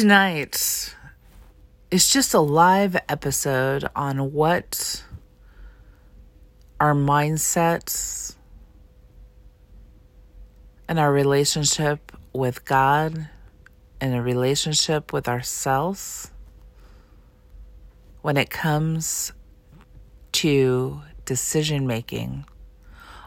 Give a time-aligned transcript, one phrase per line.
[0.00, 0.96] tonight
[1.90, 5.04] is just a live episode on what
[6.80, 8.34] our mindsets
[10.88, 13.28] and our relationship with God
[14.00, 16.30] and a relationship with ourselves
[18.22, 19.34] when it comes
[20.32, 22.46] to decision making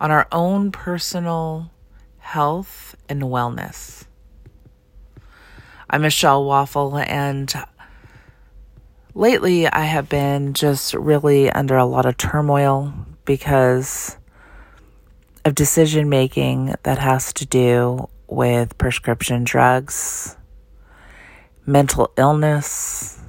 [0.00, 1.70] on our own personal
[2.18, 4.05] health and wellness.
[5.88, 7.54] I'm Michelle Waffle, and
[9.14, 12.92] lately I have been just really under a lot of turmoil
[13.24, 14.16] because
[15.44, 20.36] of decision making that has to do with prescription drugs,
[21.64, 23.20] mental illness,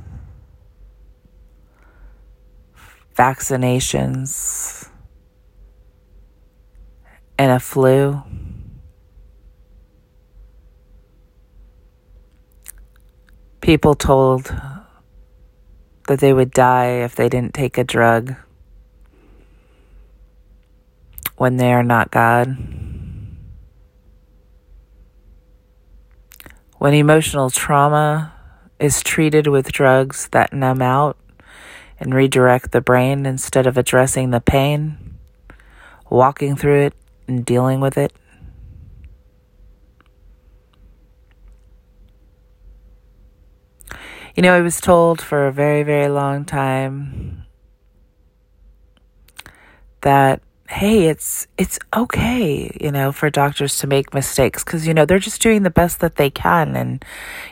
[3.16, 4.90] vaccinations,
[7.38, 8.24] and a flu.
[13.68, 14.46] People told
[16.08, 18.34] that they would die if they didn't take a drug
[21.36, 22.56] when they are not God.
[26.78, 28.34] When emotional trauma
[28.80, 31.18] is treated with drugs that numb out
[32.00, 35.18] and redirect the brain instead of addressing the pain,
[36.10, 36.94] walking through it,
[37.28, 38.14] and dealing with it.
[44.38, 47.46] You know, I was told for a very, very long time
[50.02, 55.06] that hey, it's it's okay, you know, for doctors to make mistakes cuz you know,
[55.06, 57.04] they're just doing the best that they can and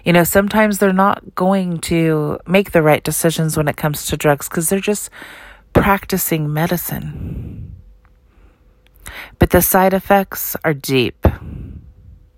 [0.03, 4.15] you know, sometimes they're not going to make the right decisions when it comes to
[4.15, 5.09] drugs cuz they're just
[5.73, 7.73] practicing medicine.
[9.39, 11.25] But the side effects are deep.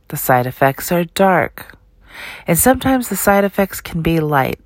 [0.08, 1.77] The side effects are dark.
[2.46, 4.60] And sometimes the side effects can be light,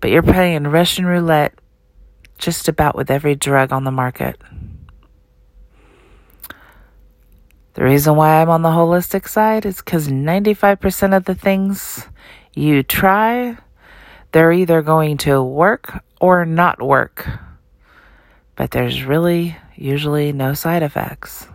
[0.00, 1.54] but you're playing Russian roulette
[2.38, 4.40] just about with every drug on the market.
[7.74, 12.06] The reason why I'm on the holistic side is because 95% of the things
[12.54, 13.56] you try,
[14.30, 17.28] they're either going to work or not work.
[18.54, 21.48] But there's really usually no side effects.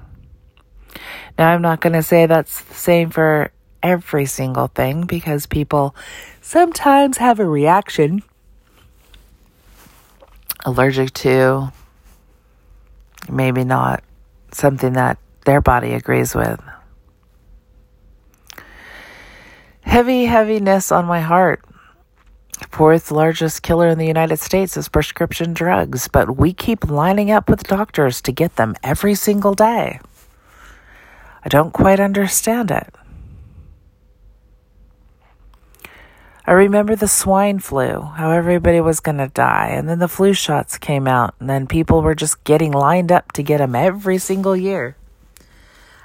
[1.37, 3.51] Now, I'm not going to say that's the same for
[3.81, 5.95] every single thing because people
[6.41, 8.23] sometimes have a reaction
[10.65, 11.71] allergic to,
[13.29, 14.03] maybe not
[14.51, 16.61] something that their body agrees with.
[19.81, 21.63] Heavy heaviness on my heart.
[22.71, 27.49] Fourth largest killer in the United States is prescription drugs, but we keep lining up
[27.49, 29.99] with doctors to get them every single day.
[31.43, 32.93] I don't quite understand it.
[36.49, 40.33] I remember the swine flu, how everybody was going to die, and then the flu
[40.33, 44.17] shots came out, and then people were just getting lined up to get them every
[44.17, 44.97] single year.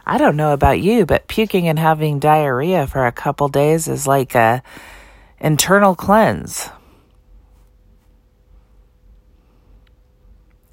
[0.05, 4.07] I don't know about you, but puking and having diarrhea for a couple days is
[4.07, 4.63] like a
[5.41, 6.69] internal cleanse.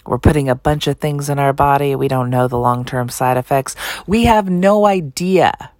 [0.06, 1.96] We're putting a bunch of things in our body.
[1.96, 3.78] We don't know the long term side effects.
[4.06, 5.72] We have no idea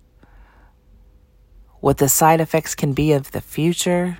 [1.82, 4.20] what the side effects can be of the future.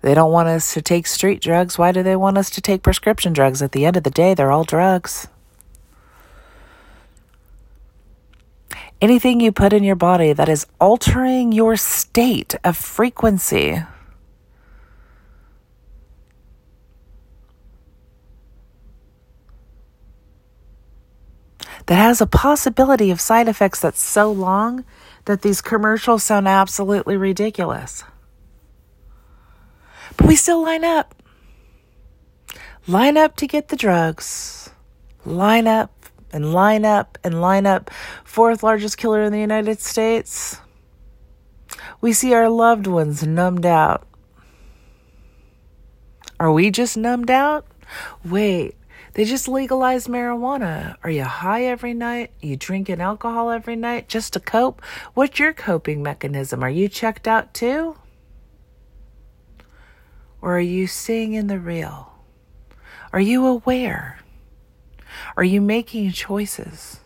[0.00, 1.78] They don't want us to take street drugs.
[1.78, 3.62] Why do they want us to take prescription drugs?
[3.62, 5.28] At the end of the day, they're all drugs.
[9.00, 13.82] Anything you put in your body that is altering your state of frequency
[21.86, 24.84] that has a possibility of side effects that's so long
[25.26, 28.04] that these commercials sound absolutely ridiculous.
[30.16, 31.14] But we still line up.
[32.86, 34.70] Line up to get the drugs.
[35.24, 35.90] Line up
[36.32, 37.90] and line up and line up.
[38.24, 40.60] Fourth largest killer in the United States.
[42.00, 44.06] We see our loved ones numbed out.
[46.38, 47.66] Are we just numbed out?
[48.24, 48.76] Wait,
[49.14, 50.96] they just legalized marijuana.
[51.02, 52.32] Are you high every night?
[52.42, 54.82] Are you drinking alcohol every night just to cope?
[55.14, 56.62] What's your coping mechanism?
[56.62, 57.96] Are you checked out too?
[60.42, 62.12] Or are you seeing in the real?
[63.12, 64.18] Are you aware?
[65.36, 67.00] Are you making choices?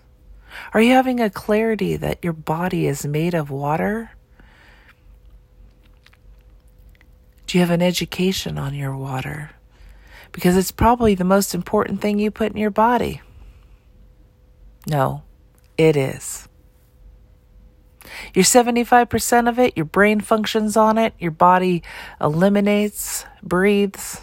[0.72, 4.12] Are you having a clarity that your body is made of water?
[7.46, 9.50] Do you have an education on your water?
[10.38, 13.20] Because it's probably the most important thing you put in your body.
[14.86, 15.24] No,
[15.76, 16.46] it is.
[18.32, 21.82] Your 75% of it, your brain functions on it, your body
[22.20, 24.20] eliminates, breathes,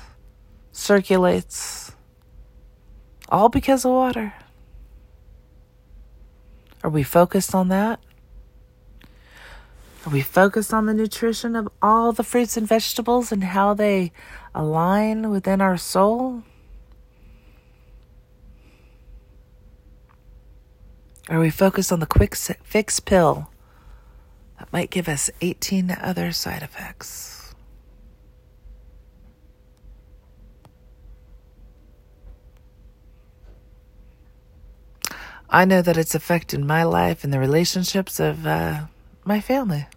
[0.72, 1.92] circulates,
[3.28, 4.34] all because of water.
[6.82, 8.00] Are we focused on that?
[10.06, 14.12] Are we focused on the nutrition of all the fruits and vegetables and how they
[14.54, 16.44] align within our soul?
[21.28, 23.50] Are we focused on the quick fix pill
[24.60, 27.56] that might give us 18 other side effects?
[35.50, 38.86] I know that it's affected my life and the relationships of uh,
[39.24, 39.88] my family.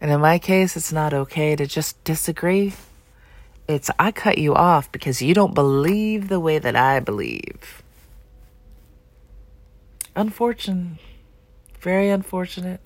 [0.00, 2.72] And in my case, it's not okay to just disagree.
[3.68, 7.82] It's I cut you off because you don't believe the way that I believe.
[10.16, 10.98] Unfortunate.
[11.80, 12.80] Very unfortunate.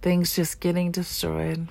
[0.00, 1.68] Things just getting destroyed.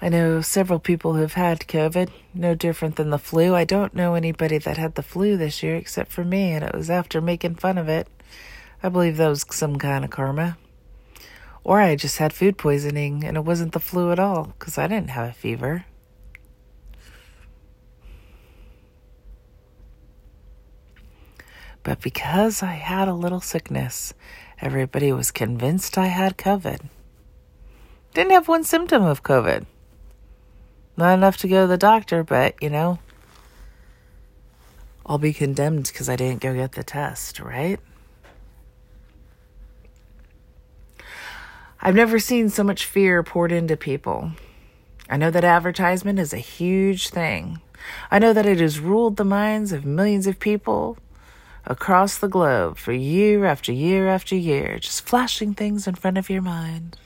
[0.00, 3.54] I know several people who have had COVID, no different than the flu.
[3.54, 6.74] I don't know anybody that had the flu this year except for me, and it
[6.74, 8.06] was after making fun of it.
[8.84, 10.58] I believe that was some kind of karma.
[11.64, 14.86] Or I just had food poisoning and it wasn't the flu at all because I
[14.86, 15.86] didn't have a fever.
[21.82, 24.12] But because I had a little sickness,
[24.60, 26.80] everybody was convinced I had COVID.
[28.12, 29.64] Didn't have one symptom of COVID.
[30.98, 32.98] Not enough to go to the doctor, but you know,
[35.06, 37.80] I'll be condemned because I didn't go get the test, right?
[41.86, 44.32] I've never seen so much fear poured into people.
[45.10, 47.60] I know that advertisement is a huge thing.
[48.10, 50.96] I know that it has ruled the minds of millions of people
[51.66, 56.30] across the globe for year after year after year, just flashing things in front of
[56.30, 56.96] your mind.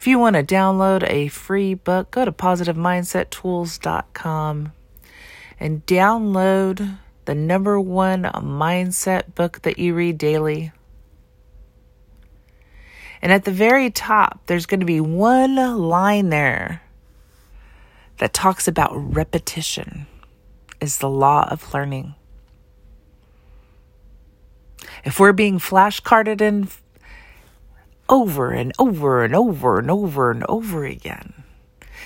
[0.00, 4.72] If you want to download a free book, go to positivemindsettools.com
[5.60, 10.72] and download the number one mindset book that you read daily.
[13.22, 16.82] And at the very top, there's going to be one line there
[18.18, 20.06] that talks about repetition
[20.80, 22.14] is the law of learning.
[25.04, 26.68] If we're being flashcarded in
[28.08, 31.43] over and over and over and over and over again,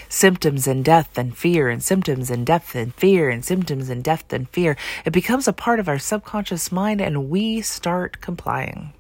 [0.09, 4.33] symptoms and death and fear and symptoms and death and fear and symptoms and death
[4.33, 4.77] and fear.
[5.05, 8.93] It becomes a part of our subconscious mind and we start complying.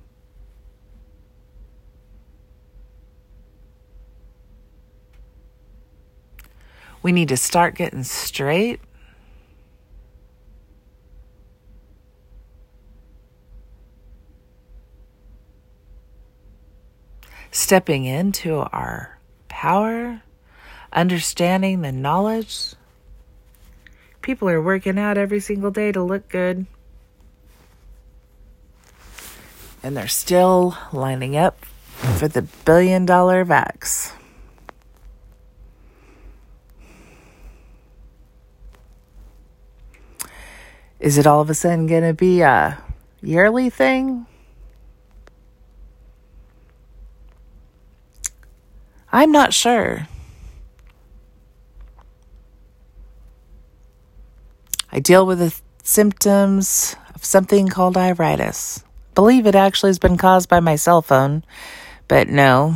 [7.02, 8.80] We need to start getting straight.
[17.50, 19.18] Stepping into our
[19.48, 20.22] power
[20.92, 22.74] understanding the knowledge.
[24.22, 26.66] People are working out every single day to look good.
[29.82, 31.64] And they're still lining up
[32.18, 34.12] for the billion dollar vax.
[41.00, 42.82] Is it all of a sudden going to be a
[43.22, 44.26] yearly thing?
[49.12, 50.08] I'm not sure.
[54.90, 58.82] I deal with the symptoms of something called iritis.
[59.14, 61.44] Believe it actually has been caused by my cell phone,
[62.06, 62.74] but no.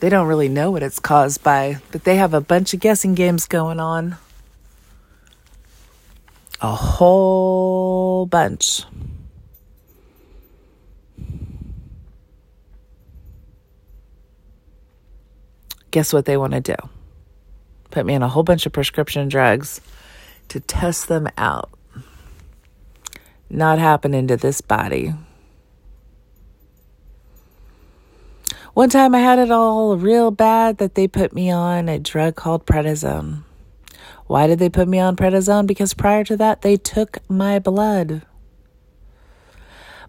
[0.00, 3.14] They don't really know what it's caused by, but they have a bunch of guessing
[3.14, 4.16] games going on.
[6.60, 8.84] A whole bunch.
[15.90, 17.01] Guess what they want to do?
[17.92, 19.80] Put me on a whole bunch of prescription drugs
[20.48, 21.70] to test them out.
[23.48, 25.14] Not happening to this body.
[28.74, 32.36] One time I had it all real bad that they put me on a drug
[32.36, 33.42] called prednisone.
[34.26, 35.66] Why did they put me on prednisone?
[35.66, 38.22] Because prior to that, they took my blood.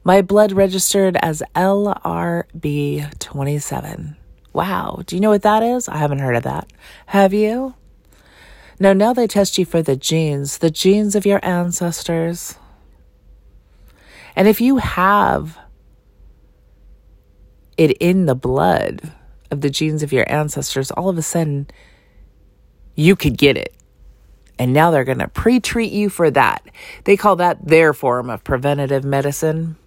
[0.06, 4.16] My blood registered as LRB27.
[4.54, 5.02] Wow.
[5.06, 5.90] Do you know what that is?
[5.90, 6.72] I haven't heard of that.
[7.08, 7.74] Have you?
[8.80, 12.58] No, now they test you for the genes, the genes of your ancestors.
[14.36, 15.58] And if you have
[17.78, 19.12] it in the blood
[19.52, 21.68] of the genes of your ancestors, all of a sudden
[22.96, 23.74] you could get it.
[24.60, 26.64] And now they're going to pre treat you for that.
[27.06, 29.78] They call that their form of preventative medicine.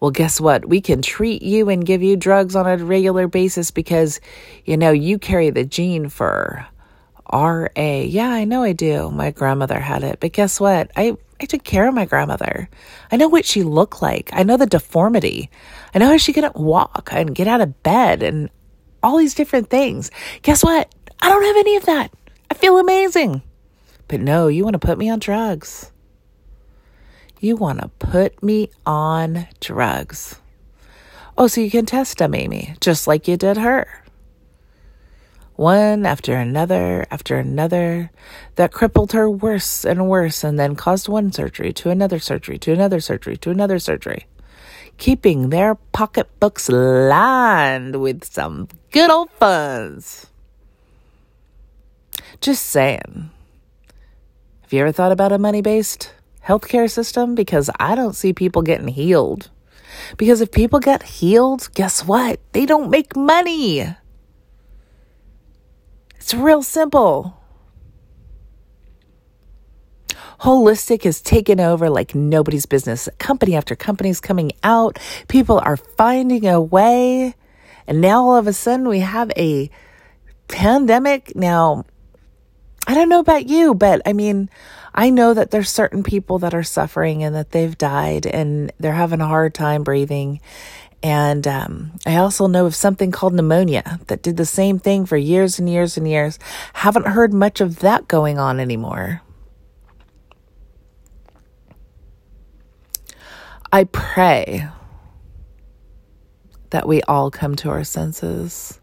[0.00, 0.66] Well, guess what?
[0.66, 4.18] We can treat you and give you drugs on a regular basis because,
[4.64, 6.66] you know, you carry the gene for
[7.30, 7.68] RA.
[7.76, 9.10] Yeah, I know I do.
[9.10, 10.18] My grandmother had it.
[10.20, 10.90] But guess what?
[10.96, 12.70] I, I took care of my grandmother.
[13.12, 14.30] I know what she looked like.
[14.32, 15.50] I know the deformity.
[15.94, 18.48] I know how she couldn't walk and get out of bed and
[19.02, 20.10] all these different things.
[20.42, 20.92] Guess what?
[21.20, 22.10] I don't have any of that.
[22.50, 23.42] I feel amazing.
[24.08, 25.92] But no, you want to put me on drugs.
[27.42, 30.38] You want to put me on drugs.
[31.38, 34.04] Oh, so you can test them, Amy, just like you did her.
[35.56, 38.10] One after another after another
[38.56, 42.72] that crippled her worse and worse and then caused one surgery to another surgery to
[42.72, 44.26] another surgery to another surgery,
[44.98, 50.26] keeping their pocketbooks lined with some good old funds.
[52.42, 53.30] Just saying.
[54.60, 56.12] Have you ever thought about a money based
[56.46, 59.50] healthcare system because I don't see people getting healed.
[60.16, 62.40] Because if people get healed, guess what?
[62.52, 63.96] They don't make money.
[66.16, 67.36] It's real simple.
[70.40, 73.08] Holistic has taken over like nobody's business.
[73.18, 74.98] Company after company is coming out.
[75.28, 77.34] People are finding a way.
[77.86, 79.70] And now all of a sudden we have a
[80.48, 81.36] pandemic.
[81.36, 81.84] Now,
[82.86, 84.48] I don't know about you, but I mean,
[84.94, 88.92] I know that there's certain people that are suffering and that they've died and they're
[88.92, 90.40] having a hard time breathing.
[91.02, 95.16] And um, I also know of something called pneumonia that did the same thing for
[95.16, 96.38] years and years and years.
[96.74, 99.22] Haven't heard much of that going on anymore.
[103.72, 104.68] I pray
[106.70, 108.80] that we all come to our senses.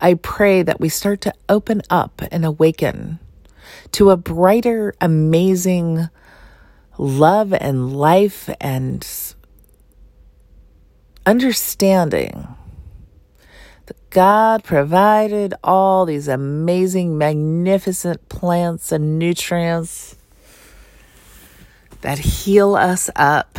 [0.00, 3.18] I pray that we start to open up and awaken
[3.92, 6.08] to a brighter, amazing
[6.98, 9.06] love and life and
[11.24, 12.48] understanding
[13.86, 20.16] that God provided all these amazing, magnificent plants and nutrients
[22.00, 23.50] that heal us up.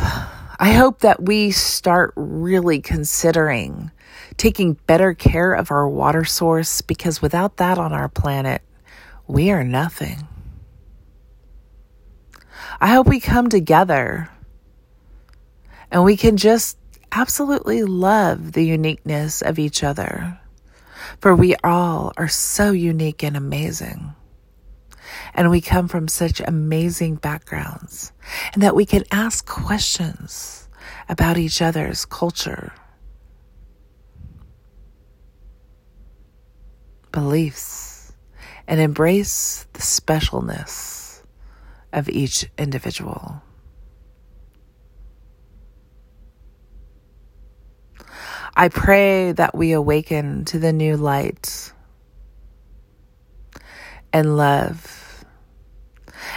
[0.58, 3.90] I hope that we start really considering
[4.36, 8.62] taking better care of our water source because without that on our planet,
[9.30, 10.26] we are nothing.
[12.80, 14.30] I hope we come together
[15.90, 16.78] and we can just
[17.12, 20.38] absolutely love the uniqueness of each other.
[21.20, 24.14] For we all are so unique and amazing.
[25.34, 28.12] And we come from such amazing backgrounds,
[28.52, 30.68] and that we can ask questions
[31.08, 32.72] about each other's culture,
[37.10, 37.89] beliefs
[38.66, 41.22] and embrace the specialness
[41.92, 43.42] of each individual.
[48.56, 51.72] I pray that we awaken to the new light
[54.12, 55.24] and love.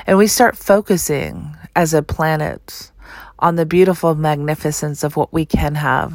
[0.05, 2.91] And we start focusing as a planet
[3.39, 6.13] on the beautiful magnificence of what we can have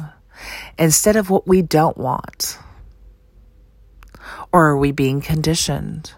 [0.77, 2.57] instead of what we don't want.
[4.51, 6.13] Or are we being conditioned?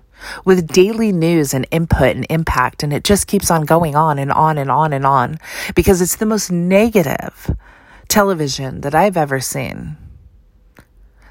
[0.45, 4.31] With daily news and input and impact, and it just keeps on going on and
[4.31, 5.39] on and on and on
[5.73, 7.55] because it's the most negative
[8.07, 9.97] television that I've ever seen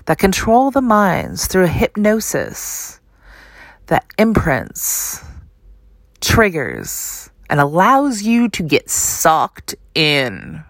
[0.07, 2.99] that control the minds through hypnosis
[3.87, 5.23] that imprints,
[6.21, 10.65] triggers, and allows you to get sucked in.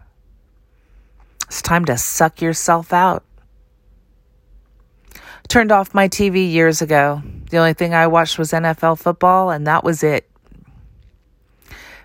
[1.47, 3.25] It's time to suck yourself out
[5.51, 7.21] turned off my TV years ago.
[7.51, 10.31] The only thing I watched was NFL football, and that was it.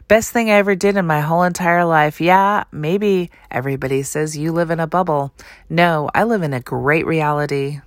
[0.08, 2.20] Best thing I ever did in my whole entire life.
[2.20, 5.32] Yeah, maybe everybody says you live in a bubble.
[5.70, 7.82] No, I live in a great reality.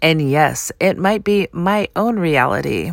[0.00, 2.92] And yes, it might be my own reality.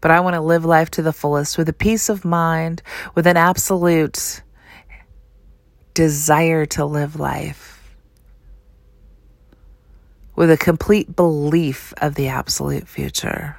[0.00, 2.82] But I want to live life to the fullest with a peace of mind,
[3.16, 4.42] with an absolute
[5.94, 7.77] desire to live life
[10.38, 13.56] with a complete belief of the absolute future.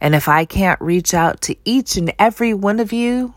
[0.00, 3.34] And if I can't reach out to each and every one of you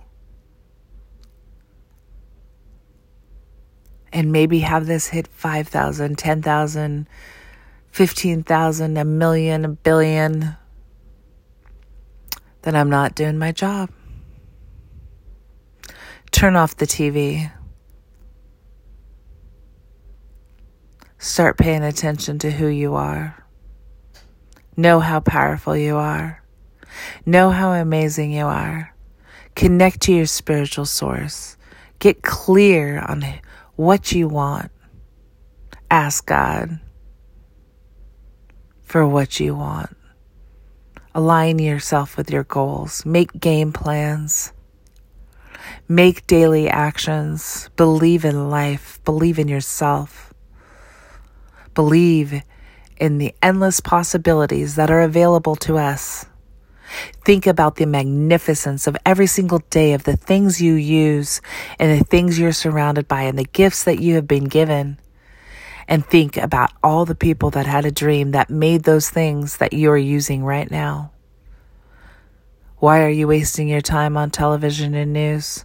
[4.13, 7.09] and maybe have this hit 5,000, 10,000,
[7.91, 10.55] 15,000, a million, a billion,
[12.61, 13.89] then I'm not doing my job.
[16.31, 17.51] Turn off the TV.
[21.19, 23.43] Start paying attention to who you are.
[24.75, 26.43] Know how powerful you are.
[27.25, 28.93] Know how amazing you are.
[29.55, 31.57] Connect to your spiritual source.
[31.97, 33.25] Get clear on
[33.75, 34.71] what you want.
[35.89, 36.79] Ask God
[38.83, 39.97] for what you want.
[41.15, 43.03] Align yourself with your goals.
[43.03, 44.53] Make game plans.
[45.87, 47.71] Make daily actions.
[47.75, 48.99] Believe in life.
[49.03, 50.26] Believe in yourself.
[51.77, 52.41] Believe
[52.97, 56.25] in the endless possibilities that are available to us.
[57.23, 61.39] Think about the magnificence of every single day of the things you use
[61.77, 64.97] and the things you're surrounded by and the gifts that you have been given.
[65.87, 69.73] And think about all the people that had a dream that made those things that
[69.73, 71.11] you're using right now.
[72.77, 75.63] Why are you wasting your time on television and news?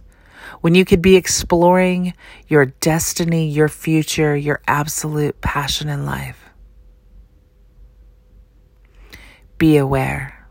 [0.61, 2.13] When you could be exploring
[2.47, 6.49] your destiny, your future, your absolute passion in life.
[9.57, 10.47] Be aware.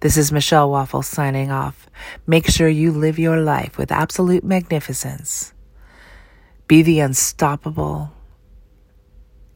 [0.00, 1.88] This is Michelle Waffle signing off.
[2.26, 5.54] Make sure you live your life with absolute magnificence.
[6.66, 8.12] Be the unstoppable,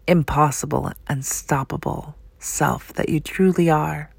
[0.06, 4.10] impossible, unstoppable self that you truly are.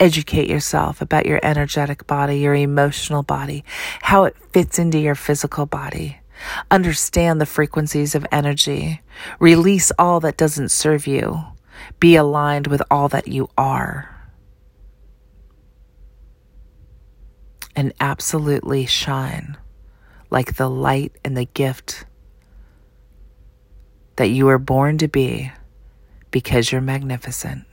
[0.00, 3.64] Educate yourself about your energetic body, your emotional body,
[4.02, 6.18] how it fits into your physical body.
[6.70, 9.00] Understand the frequencies of energy.
[9.40, 11.42] Release all that doesn't serve you.
[11.98, 14.14] Be aligned with all that you are.
[17.74, 19.56] And absolutely shine
[20.30, 22.04] like the light and the gift
[24.16, 25.50] that you were born to be
[26.30, 27.64] because you're magnificent.